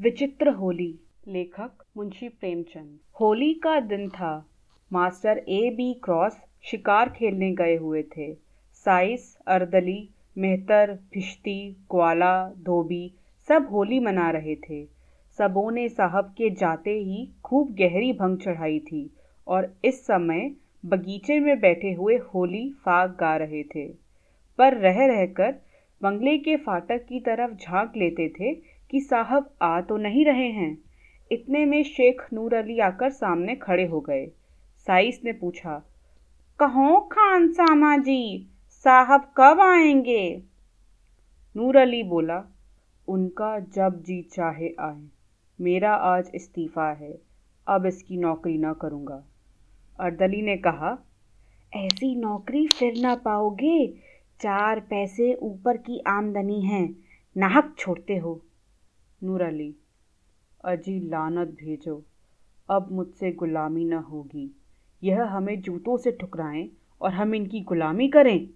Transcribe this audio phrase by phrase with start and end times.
[0.00, 0.94] विचित्र होली।
[1.28, 4.30] लेखक मुंशी प्रेमचंद। होली का दिन था।
[4.92, 8.32] मास्टर ए बी क्रॉस शिकार खेलने गए हुए थे।
[8.84, 10.08] साइस, अर्दली,
[10.38, 13.12] मेहतर, भिश्ती, ग्वाला, धोबी
[13.48, 14.84] सब होली मना रहे थे।
[15.38, 19.10] सबों ने साहब के जाते ही खूब गहरी भंग चढ़ाई थी
[19.46, 20.50] और इस समय
[20.86, 23.88] बगीचे में बैठे हुए होली फाग गा रहे थे।
[24.58, 25.54] पर रह रहकर
[26.02, 30.78] बंगले के फाटक की तरफ़ झाँक लेते थे कि साहब आ तो नहीं रहे हैं।
[31.32, 34.26] इतने में शेख नूर अली आकर सामने खड़े हो गए।
[34.86, 35.82] साइस ने पूछा,
[36.60, 40.42] कहो खान सामा जी, साहब कब आएँगे?
[41.56, 42.44] नूर अली बोला,
[43.08, 45.02] उनका जब जी चाहे आए।
[45.60, 47.18] मेरा आज इस्तीफा है,
[47.68, 49.24] अब इसकी नौकरी ना करूँगा।
[50.00, 50.96] अर्दली ने कहा,
[51.76, 53.86] ऐसी नौकरी फिर ना पाओगे?
[54.40, 56.88] चार पैसे ऊपर की आमदनी है,
[57.36, 58.40] नाहक छोड़ते हो।
[59.22, 59.76] नूर अली,
[60.64, 62.04] अजी लानत भेजो,
[62.70, 64.60] अब मुझसे गुलामी न होगी।
[65.02, 66.68] यह हमें जूतों से ठुकराएँ
[67.00, 68.50] और हम इनकी गुलामी करें।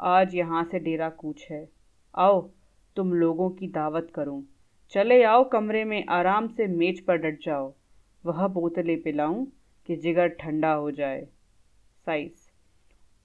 [0.00, 1.68] आज यहाँ से डेरा कूच है।
[2.16, 2.50] आओ,
[2.96, 4.44] तुम लोगों की दावत करो।
[4.90, 7.74] चले आओ कमरे में, आराम से मेज पर डट जाओ।
[8.26, 9.46] वह बोतलें पिलाऊं
[9.86, 11.28] कि जिगर ठंडा हो जाए।
[12.06, 12.52] साइस,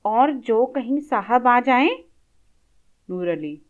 [0.06, 2.03] और जो कहीं साहब आ जाएँ?
[3.09, 3.62] नूर अली,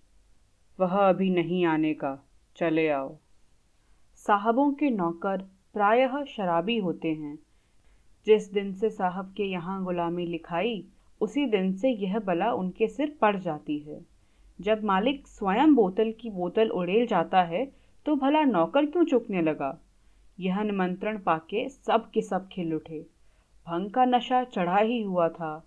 [0.80, 2.28] वह अभी नहीं आने का।
[2.59, 3.15] चले आओ।
[4.15, 5.41] साहबों के नौकर
[5.73, 7.38] प्रायः शराबी होते हैं।
[8.25, 10.83] जिस दिन से साहब के यहाँ गुलामी लिखाई,
[11.21, 13.99] उसी दिन से यह बला उनके सिर पड़ जाती है।
[14.61, 17.65] जब मालिक स्वयं बोतल की बोतल उड़ेल जाता है
[18.05, 19.77] तो भला नौकर क्यों चुकने लगा?
[20.39, 22.99] यह निमंत्रण पाके सब के सब खिल उठे।
[23.67, 25.65] भंग का नशा चढ़ा ही हुआ था।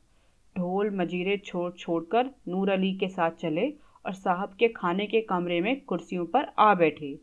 [0.57, 3.67] ढोल मजीरे छोड़ छोड़कर नूर अली के साथ चले
[4.05, 7.19] और साहब के खाने के कमरे में कुर्सियों पर आ बैठे।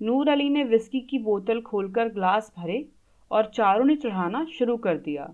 [0.00, 2.86] नूर अली ने विस्की की बोतल खोलकर ग्लास भरे
[3.30, 5.28] और चारों ने चढ़ाना शुरू कर दिया।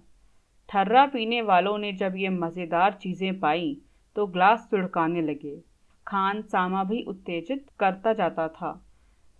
[0.69, 3.77] ठर्रा पीने वालों ने जब ये मज़ेदार चीज़ें पाई
[4.17, 5.57] तो ग्लास तुड़काने लगे।
[6.07, 8.73] खान सामा भी उत्तेजित करता जाता था।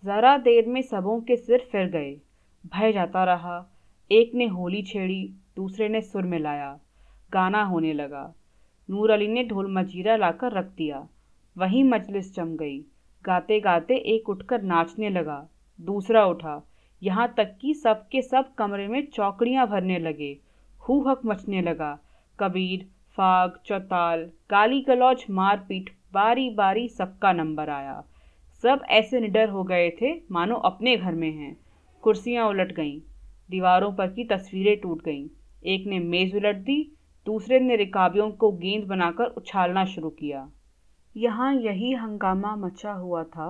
[0.03, 2.11] ज़रा देर में सबों के सिर फिर गए।
[2.65, 3.57] भय जाता रहा।
[4.11, 6.79] एक ने होली छेड़ी, दूसरे ने सुर मिलाया।
[7.31, 8.33] गाना होने लगा।
[8.89, 11.07] नूर अली ने ढोल मजीरा लाकर रख दिया।
[11.57, 12.79] वहीं मजलिस जम गई।
[13.25, 15.37] गाते गाते एक उठकर नाचने लगा,
[15.79, 16.61] दूसरा उठा।
[17.01, 20.37] यहाँ तक कि सबके सब कमरे में चौकड़ियाँ भरने लगे।
[20.81, 21.99] हु हक मचने लगा।
[22.39, 22.85] कबीर,
[23.17, 28.03] फाग, चौताल गाली गलौज मारपीट बारी बारी सबका नंबर आया।
[28.63, 31.55] सब ऐसे निडर हो गए थे, मानो अपने घर में हैं।
[32.01, 32.99] कुर्सियाँ उलट गईं।
[33.49, 35.27] दीवारों पर की तस्वीरें टूट गईं।
[35.65, 36.91] एक ने मेज़ उलट दी,
[37.25, 40.49] दूसरे ने रिकाबियों को गेंद बनाकर उछालना शुरू किया।
[41.15, 43.47] यहाँ यही हंगामा मचा हुआ था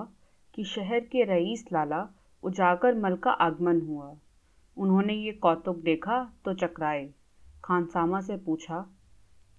[0.54, 2.08] कि शहर के रईस लाला
[2.44, 4.16] उजागर मल का आगमन हुआ।
[4.78, 7.10] उन्होंने ये कौतुक देखा तो चकराए।
[7.66, 8.86] खानसामा से पूछा,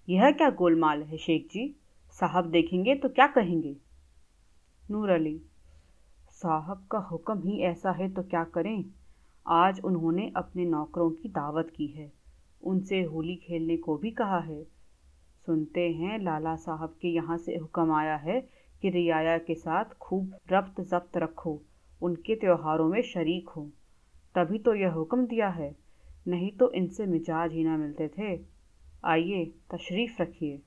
[0.07, 1.67] यह क्या गोलमाल है शेख जी?
[2.15, 3.75] साहब देखेंगे तो क्या कहेंगे?
[4.89, 5.37] नूर अली,
[6.33, 8.83] साहब का हुक्म ही ऐसा है तो क्या करें?
[9.45, 12.11] आज उन्होंने अपने नौकरों की दावत की है।
[12.63, 14.76] उनसे होली खेलने को भी कहा है।
[15.47, 18.39] सुनते हैं लाला साहब के यहाँ से हुक्म आया है
[18.81, 21.61] कि रियाया के साथ खूब रब्त जब्त रखो,
[22.01, 23.63] उनके त्योहारों में शरीक हो।
[24.35, 25.75] तभी तो यह हुक्म दिया है,
[26.27, 28.39] नहीं तो इनसे मिजाज ही ना मिलते थे।
[29.05, 30.59] आइए, तशरीफ़ रखिए।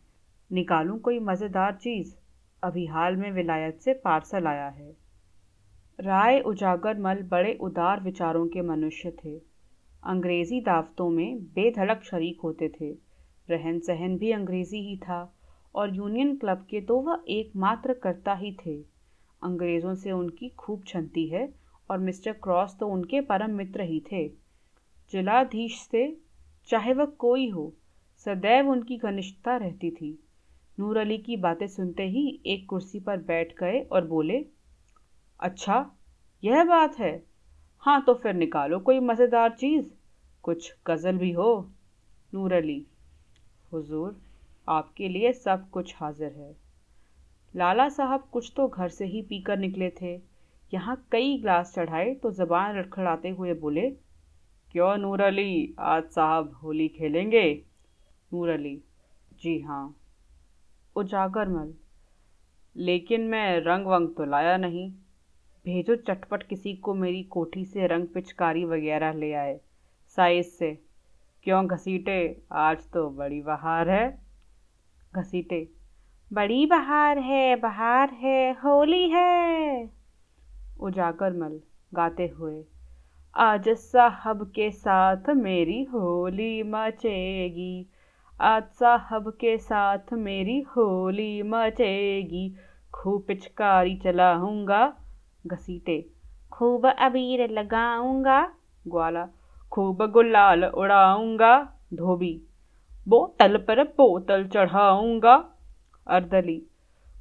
[0.52, 2.14] निकालूं कोई मज़ेदार चीज़?
[2.62, 4.96] अभी हाल में विलायत से पार्सल आया है।
[6.00, 9.36] राय उजागर मल बड़े उदार विचारों के मनुष्य थे।
[10.04, 13.09] अंग्रेज़ी दावतों में बेधड़क शरीक होते थे।
[13.50, 15.20] रहन सहन भी अंग्रेज़ी ही था
[15.74, 18.76] और यूनियन क्लब के तो वह एकमात्र करता ही थे।
[19.42, 21.48] अंग्रेज़ों से उनकी खूब छनती है
[21.90, 24.26] और मिस्टर क्रॉस तो उनके परम मित्र ही थे।
[25.12, 26.04] जिलाधीश से
[26.68, 27.72] चाहे वह कोई हो,
[28.26, 30.18] सदैव उनकी घनिष्ठता रहती थी।
[30.78, 34.44] नूर अली की बातें सुनते ही एक कुर्सी पर बैठ गए और बोले
[35.40, 35.84] अच्छा
[36.42, 37.12] यह बात है।
[37.82, 39.84] हाँ तो फिर निकालो कोई मज़ेदार चीज़।
[40.44, 41.52] कुछ गज़ल भी हो।
[42.32, 42.84] नूर अली
[43.72, 44.20] हुजूर,
[44.68, 46.54] आपके लिए सब कुछ हाजिर है।
[47.54, 50.14] लाला साहब कुछ तो घर से ही पीकर निकले थे।
[50.72, 53.88] यहाँ कई ग्लास चढ़ाए तो जबान लड़खड़ाते हुए बोले,
[54.74, 57.42] क्यों नूर अली, आज साहब होली खेलेंगे?
[58.32, 58.76] नूर अली,
[59.42, 59.96] जी हाँ।
[60.96, 61.72] उजागर मल,
[62.76, 64.90] लेकिन मैं रंग वंग तो लाया नहीं।
[65.64, 69.58] भेजो चटपट किसी को मेरी कोठी से रंग पिचकारी वगैरह ले आए,
[70.18, 70.70] साइज़ से।
[71.44, 72.42] क्यों घसीटे?
[72.52, 74.22] आज तो बड़ी बहार है।
[75.14, 75.68] घसीटे।
[76.32, 79.90] बड़ी बहार है बहार है, होली है।
[80.80, 81.60] उजागरमल
[81.94, 82.62] गाते हुए,
[83.36, 87.86] आज साहब के साथ मेरी होली मचेगी।
[88.40, 92.54] आज साहब के साथ मेरी होली मचेगी।
[92.94, 94.94] खूब पिचकारी चलाऊँगा,
[95.46, 96.00] घसीटे।
[96.52, 98.42] खूब अबीर लगाऊँगा,
[98.88, 99.28] ग्वाला
[99.72, 101.52] खूब गुलाल उड़ाऊँगा
[101.94, 102.32] धोबी।
[103.06, 105.34] बोतल पर बोतल चढ़ाऊँगा,
[106.06, 106.62] अर्दली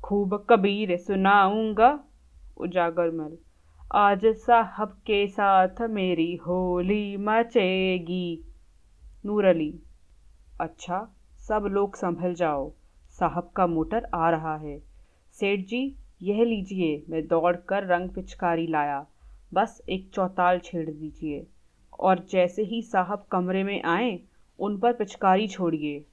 [0.04, 1.92] खूब कबीर सुनाऊँगा
[2.58, 3.38] उजागरमल
[3.98, 8.44] आज साहब के साथ मेरी होली मचेगी।
[9.26, 9.74] नूर अली
[10.62, 11.00] अच्छा
[11.40, 12.70] सब लोग संभल जाओ,
[13.20, 14.78] साहब का मोटर आ रहा है।
[15.38, 19.06] सेठ जी, यह लीजिए, मैं दौड़कर रंग पिचकारी लाया,
[19.54, 21.46] बस एक चौताल छेड़ दीजिए।
[22.00, 24.20] और जैसे ही साहब कमरे में आए,
[24.60, 26.06] उन पर पिचकारी छोड़िए।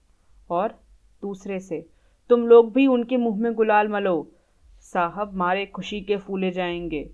[0.50, 0.80] और
[1.22, 1.88] दूसरे से,
[2.28, 4.32] तुम लोग भी उनके मुँह में गुलाल मलो।
[4.80, 7.10] साहब मारे खुशी के फूले जाएँगे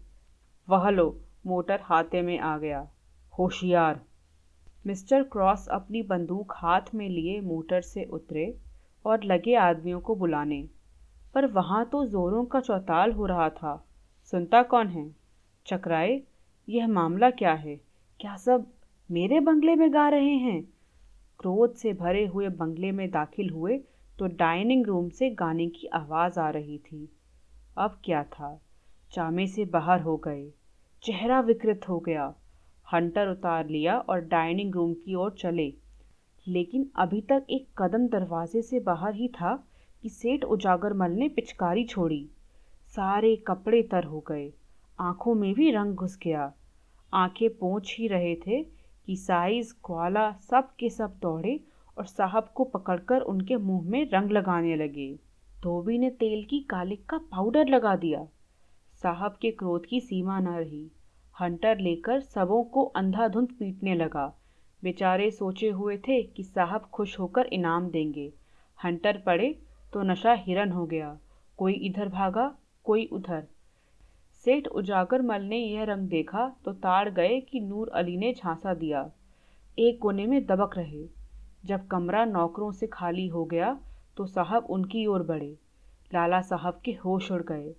[0.68, 2.90] वह लो, मोटर हाथे में आ गया।
[3.38, 4.00] होशियार।
[4.86, 8.58] मिस्टर क्रॉस अपनी बंदूक हाथ में लिए मोटर से उतरे
[9.06, 10.68] और लगे आदमियों को बुलाने।
[11.34, 13.88] पर वहाँ तो जोरों का चौताल हो रहा था।
[14.24, 15.16] सुनता कौन है?
[15.66, 16.22] चकराए?
[16.68, 17.91] यह मामला क्या है?
[18.22, 18.66] क्या सब
[19.10, 20.62] मेरे बंगले में गा रहे हैं?
[21.38, 23.78] क्रोध से भरे हुए बंगले में दाखिल हुए
[24.18, 27.12] तो डाइनिंग रूम से गाने की आवाज़ आ रही थी।
[27.78, 28.62] अब क्या था?
[29.10, 30.50] चामे से बाहर हो गए।
[31.02, 32.34] चेहरा विकृत हो गया।
[32.92, 35.74] हंटर उतार लिया और डाइनिंग रूम की ओर चले।
[36.48, 39.68] लेकिन अभी तक एक कदम दरवाजे से बाहर ही था
[40.02, 42.30] कि सेठ उजागरमल ने पिचकारी छोड़ी।
[42.86, 44.52] सारे कपड़े तर हो गए।
[45.00, 46.52] आँखों में भी रंग घुस गया।
[47.14, 48.62] आँखें पोंछ ही रहे थे
[49.06, 51.60] कि साइज़, ग्वाला सब के सब दौड़े
[51.98, 55.18] और साहब को पकड़कर उनके मुँह में रंग लगाने लगे।
[55.60, 58.28] धोबी ने तेल की कालिक का पाउडर लगा दिया।
[59.02, 60.90] साहब के क्रोध की सीमा न रही।
[61.40, 64.38] हंटर लेकर सबों को अंधाधुंध पीटने लगा।
[64.82, 68.32] बेचारे सोचे हुए थे कि साहब खुश होकर इनाम देंगे।
[68.84, 69.58] हंटर पड़े
[69.92, 71.18] तो नशा हिरन हो गया।
[71.56, 72.54] कोई इधर भागा,
[72.84, 73.46] कोई उधर।
[74.44, 78.74] सेठ उजागर मल ने यह रंग देखा तो ताड़ गए कि नूर अली ने झांसा
[78.74, 79.10] दिया।
[79.78, 81.04] एक कोने में दबक रहे।
[81.64, 83.78] जब कमरा नौकरों से खाली हो गया
[84.16, 85.54] तो साहब उनकी ओर बढ़े।
[86.14, 87.70] लाला साहब के होश उड़ गए।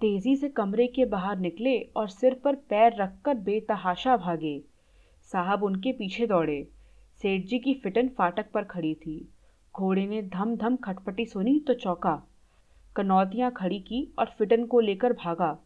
[0.00, 4.58] तेज़ी से कमरे के बाहर निकले और सिर पर पैर रखकर बेतहाशा भागे।
[5.32, 6.62] साहब उनके पीछे दौड़े।
[7.22, 9.20] सेठ जी की फिटन फाटक पर खड़ी थी।
[9.74, 12.20] घोड़े ने धम धम खटपटी सुनी तो चौका।
[12.96, 15.56] कनौतियाँ खड़ी की और फिटन को लेकर भागा।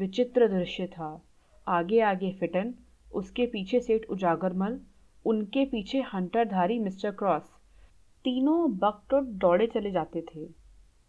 [0.00, 1.22] विचित्र दृश्य था।
[1.68, 2.74] आगे आगे फिटन,
[3.12, 4.80] उसके पीछे सेठ उजागरमल,
[5.24, 7.42] उनके पीछे हंटरधारी मिस्टर क्रॉस।
[8.24, 10.46] तीनों बकटुट दौड़े चले जाते थे।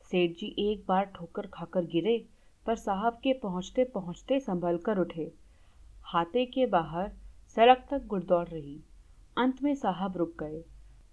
[0.03, 2.25] सेठ जी एक बार ठोकर खाकर गिरे,
[2.65, 5.31] पर साहब के पहुँचते पहुँचते संभल कर उठे।
[6.03, 7.11] हाथे के बाहर
[7.55, 8.79] सड़क तक गुड़दौड़ रही।
[9.38, 10.63] अंत में साहब रुक गए।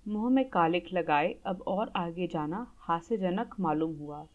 [0.08, 4.26] मुँह में कालिक लगाए, अब और आगे जाना हास्यजनक मालूम हुआ।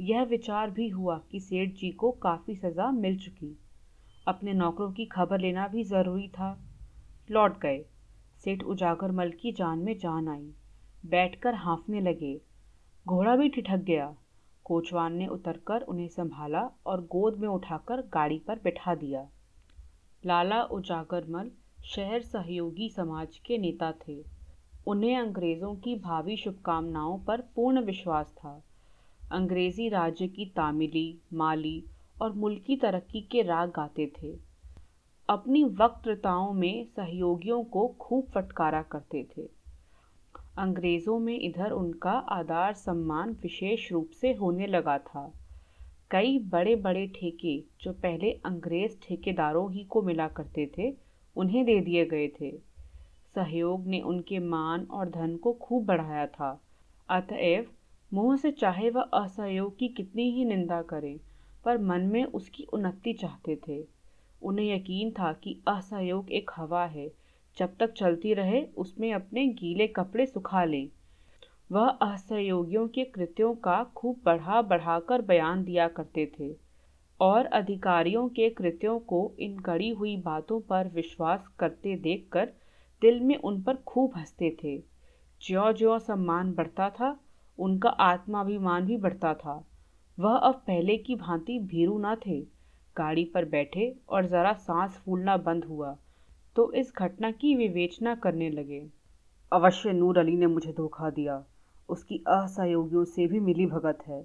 [0.00, 3.58] यह विचार भी हुआ कि सेठ जी को काफ़ी सज़ा मिल चुकी।
[4.28, 6.60] अपने नौकरों की खबर लेना भी ज़रूरी था।
[7.30, 7.84] लौट गए।
[8.44, 10.52] सेठ उजागर मल की जान में जान आई।
[11.06, 12.40] बैठकर हाँफने लगे।
[13.08, 14.16] घोड़ा भी ठिठक गया।
[14.64, 19.28] कोचवान ने उतरकर उन्हें संभाला और गोद में उठाकर गाड़ी पर बैठा दिया।
[20.26, 21.50] लाला उजागरमल
[21.84, 24.24] शहर सहयोगी समाज के नेता थे।
[24.86, 28.62] उन्हें अंग्रेज़ों की भावी शुभकामनाओं पर पूर्ण विश्वास था।
[29.32, 31.84] अंग्रेज़ी राज्य की तामिली, माली
[32.22, 34.36] और मुल्की तरक्की के राग गाते थे।
[35.28, 39.42] अपनी वक्तृताओं में सहयोगियों को खूब फटकारा करते थे।
[40.58, 45.32] अंग्रेज़ों में इधर उनका आदार सम्मान विशेष रूप से होने लगा था।
[46.10, 50.96] कई बड़े बड़े ठेके, जो पहले अंग्रेज़ ठेकेदारों ही को मिला करते थे,
[51.36, 52.50] उन्हें दे दिए गए थे।
[53.34, 56.62] सहयोग ने उनके मान और धन को खूब बढ़ाया था।
[57.08, 57.70] अतएव
[58.16, 61.20] मुँह से चाहे वह असहयोग की कितनी ही निंदा करें,
[61.64, 63.84] पर मन में उसकी उन्नति चाहते थे।
[64.42, 67.12] उन्हें यकीन था कि असहयोग एक हवा है।
[67.58, 70.88] जब तक चलती रहे, उसमें अपने गीले कपड़े सुखा लें।
[71.72, 76.56] वह असहयोगियों के कृत्यों का खूब बढ़ा बढ़ाकर बयान दिया करते थे
[77.20, 82.46] और अधिकारियों के कृत्यों को इन गड़ी हुई बातों पर विश्वास करते देखकर
[83.00, 84.78] दिल में उन पर खूब हँसते थे।
[85.42, 87.20] ज्यो ज्यो सम्मान बढ़ता था
[87.58, 89.62] उनका आत्माभिमान भी बढ़ता था।
[90.18, 92.40] वह अब पहले की भांति भीरू न थे।
[92.96, 95.96] गाड़ी पर बैठे और ज़रा सांस फूलना बंद हुआ
[96.56, 98.86] तो इस घटना की विवेचना करने लगे।
[99.52, 101.42] अवश्य नूर अली ने मुझे धोखा दिया।
[101.88, 104.24] उसकी असहयोगियों से भी मिली भगत है।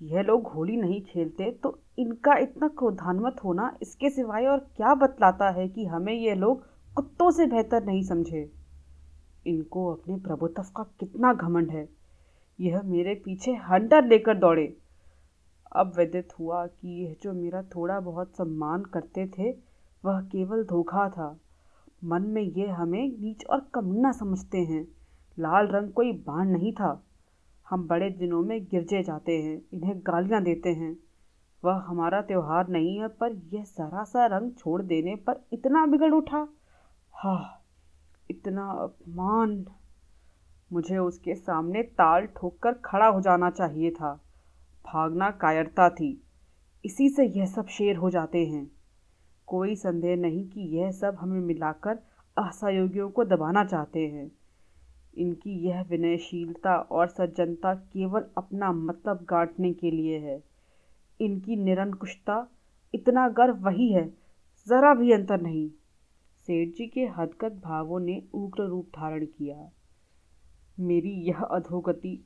[0.00, 5.48] यह लोग होली नहीं खेलते तो इनका इतना क्रोधान्वित होना इसके सिवाय और क्या बतलाता
[5.50, 6.62] है कि हमें ये लोग
[6.96, 8.50] कुत्तों से बेहतर नहीं समझे?
[9.46, 11.88] इनको अपने प्रभुत्व का कितना घमंड है।
[12.62, 14.76] यह मेरे पीछे हंटर लेकर दौड़े।
[15.72, 19.56] अब विदित हुआ कि यह जो मेरा थोड़ा बहुत सम्मान करते थे,
[20.04, 21.40] वह केवल धोखा था।
[22.04, 24.88] मन में ये हमें नीच और कमीना समझते हैं।
[25.38, 27.06] लाल रंग कोई बाण नहीं था।
[27.70, 30.96] हम बड़े दिनों में गिरजे जाते हैं, इन्हें गालियाँ देते हैं।
[31.64, 36.12] वह हमारा त्यौहार नहीं है, पर यह जरा सा रंग छोड़ देने पर इतना बिगड़
[36.12, 36.48] उठा।
[37.12, 37.62] हा,
[38.30, 39.66] इतना अपमान
[40.72, 44.20] मुझे उसके सामने ताल ठोक कर खड़ा हो जाना चाहिए था।
[44.86, 46.22] भागना कायरता थी।
[46.84, 48.70] इसी से यह सब शेर हो जाते हैं।
[49.46, 51.98] कोई संदेह नहीं कि यह सब हमें मिलाकर
[52.38, 54.32] असहयोगियों को दबाना चाहते हैं।
[55.18, 60.44] इनकी यह विनयशीलता और सज्जनता केवल अपना मतलब गांटने के लिए है।
[61.20, 62.48] इनकी निरंकुशता,
[62.94, 64.14] इतना गर्व वही है,
[64.68, 65.70] जरा भी अंतर नहीं।
[66.46, 69.70] सेठ जी के हदगत भावों ने उग्र रूप धारण किया।
[70.82, 72.24] मेरी यह अधोगति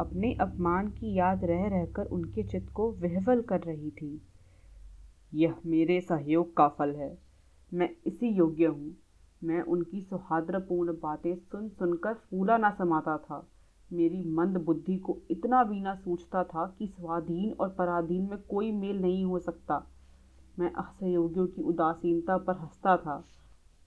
[0.00, 4.22] अपने अपमान की याद रह रहकर उनके चित्त को विह्वल कर रही थी।
[5.34, 7.18] यह मेरे सहयोग का फल है।
[7.74, 8.96] मैं इसी योग्य हूँ।
[9.44, 13.48] मैं उनकी सौहार्दपूर्ण बातें सुन सुनकर फूला ना समाता था।
[13.92, 18.72] मेरी मंद बुद्धि को इतना भी ना सोचता था कि स्वाधीन और पराधीन में कोई
[18.72, 19.86] मेल नहीं हो सकता।
[20.58, 23.24] मैं असहयोगियों की उदासीनता पर हंसता था।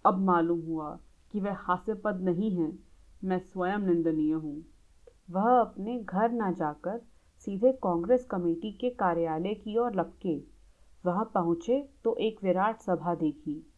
[0.06, 1.00] अब मालूम हुआ
[1.32, 2.87] कि वह हास्यपद नहीं है।
[3.24, 4.66] मैं स्वयं निंदनीय हूँ।
[5.32, 7.00] वह अपने घर न जाकर
[7.48, 10.38] सीधे कांग्रेस कमेटी के कार्यालय की ओर लपके।
[11.06, 13.74] वहाँ पहुँचे तो एक विराट सभा देखी।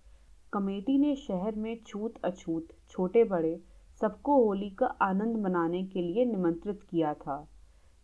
[0.54, 3.60] कमेटी ने शहर में छूत अछूत छोटे बड़े
[4.02, 7.48] सबको होली का आनंद मनाने के लिए निमंत्रित किया था।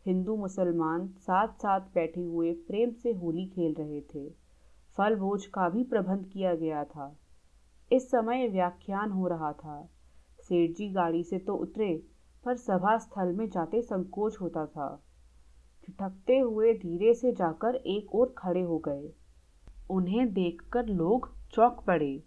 [0.06, 4.30] हिंदू मुसलमान साथ साथ बैठे हुए प्रेम से होली खेल रहे थे।
[4.98, 7.16] फल भोज का भी प्रबंध किया गया था।
[7.92, 9.90] इस समय व्याख्यान हो रहा था।
[10.50, 12.04] सेठ जी गाड़ी से तो उतरे,
[12.46, 15.04] पर सभा स्थल में जाते संकोच होता था।
[15.86, 19.14] ठिठकते हुए धीरे से जाकर एक और खड़े हो गए।
[19.90, 22.24] उन्हें देखकर लोग चौंक पड़े।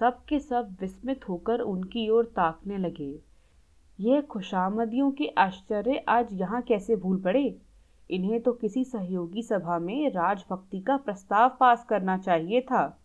[0.00, 3.20] सब के सब विस्मित होकर उनकी ओर ताकने लगे।
[4.00, 7.58] यह खुशामदियों के आश्चर्य आज यहाँ कैसे भूल पड़े?
[8.10, 12.98] इन्हें तो किसी सहयोगी सभा में राजभक्ति का प्रस्ताव पास करना चाहिए था।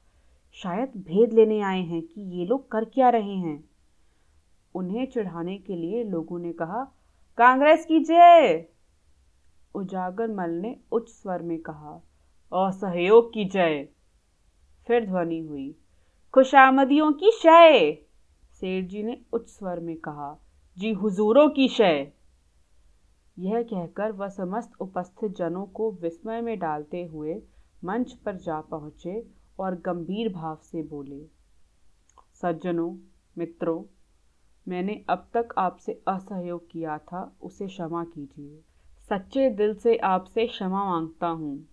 [0.53, 3.66] शायद भेद लेने आए हैं कि ये लोग कर क्या रहे हैं।
[4.77, 6.83] उन्हें चढ़ाने के लिए लोगों ने कहा,
[7.37, 8.65] कांग्रेस की जय!
[9.75, 12.01] उजागर मल ने उच्च स्वर में कहा
[12.51, 13.87] और सहयोग की जय!
[14.87, 15.75] फिर ध्वनि हुई,
[16.33, 17.97] खुशामदियों की शय!
[18.51, 20.37] सेठ जी ने उच्च स्वर में कहा,
[20.77, 22.11] जी हुजूरों की शय!
[23.39, 27.41] यह कहकर वह समस्त उपस्थित जनों को विस्मय में डालते हुए
[27.83, 29.27] मंच पर जा पहुँचे
[29.59, 31.25] और गंभीर भाव से बोले,
[32.33, 32.97] सज्जनों,
[33.37, 33.83] मित्रों
[34.67, 38.61] मैंने अब तक आपसे असहयोग किया था, उसे क्षमा कीजिए।
[39.09, 41.67] सच्चे दिल से आपसे क्षमा माँगता हूँ।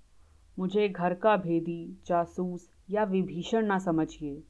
[0.59, 4.43] मुझे घर का भेदी, जासूस या विभीषण ना समझिए।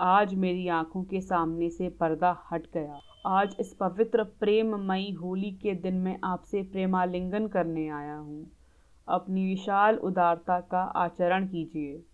[0.00, 5.74] आज मेरी आँखों के सामने से पर्दा हट गया। आज इस पवित्र, प्रेममयी होली के
[5.74, 8.50] दिन में आपसे प्रेमालिंगन करने आया हूँ।
[9.08, 12.04] अपनी विशाल उदारता का आचरण कीजिए।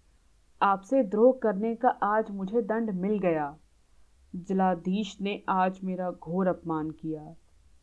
[0.62, 3.56] आपसे द्रोह करने का आज मुझे दंड मिल गया।
[4.36, 7.34] जिलाधीश ने आज मेरा घोर अपमान किया।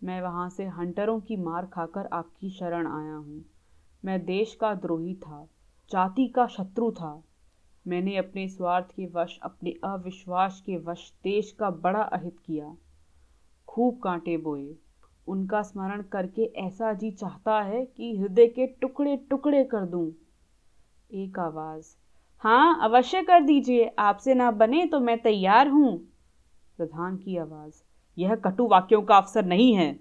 [0.04, 3.46] मैं वहाँ से हंटरों की मार खाकर आपकी शरण आया हूँ।
[4.06, 5.48] मैं देश का द्रोही था,
[5.92, 7.24] जाति का शत्रु था।
[7.88, 12.76] मैंने अपने स्वार्थ के वश, अपने अविश्वास के वश देश का बड़ा अहित किया।
[13.68, 14.76] खूब कांटे बोए।
[15.28, 20.12] उनका स्मरण करके ऐसा जी चाहता है कि हृदय के टुकड़े टुकड़े कर दूँ।
[21.12, 21.96] एक आवाज़
[22.38, 26.13] हाँ अवश्य कर दीजिए, आपसे ना बने तो मैं तैयार हूँ।
[26.78, 27.84] प्रधान की आवाज़।
[28.18, 30.00] यह कटु वाक्यों का अवसर नहीं है।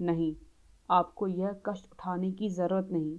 [0.00, 0.34] नहीं,
[0.90, 3.18] आपको यह कष्ट उठाने की ज़रूरत नहीं।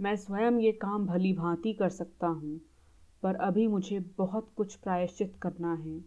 [0.00, 2.60] मैं स्वयं ये काम भली भांति कर सकता हूँ,
[3.22, 6.00] पर अभी मुझे बहुत कुछ प्रायश्चित करना है।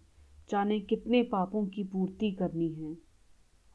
[0.49, 2.97] जाने कितने पापों की पूर्ति करनी है।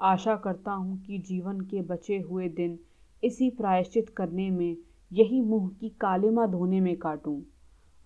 [0.00, 2.78] आशा करता हूँ कि जीवन के बचे हुए दिन
[3.24, 4.76] इसी प्रायश्चित करने में,
[5.12, 7.40] यही मुँह की कालिमा धोने में काटूं।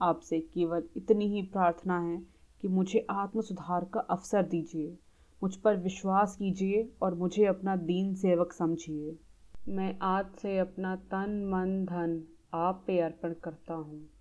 [0.03, 4.99] आपसे केवल इतनी ही प्रार्थना है कि मुझे आत्म सुधार का अवसर दीजिए।
[5.43, 9.19] मुझ पर विश्वास कीजिए और मुझे अपना दीन सेवक समझिए।
[9.69, 12.23] मैं आज से अपना तन, मन, धन
[12.55, 14.16] आप पे अर्पण करता हूँ।